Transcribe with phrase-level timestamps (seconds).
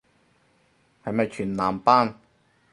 [1.03, 2.19] 係咪全男班